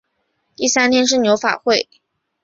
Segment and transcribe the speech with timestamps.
[0.55, 1.87] 第三天是牛法会。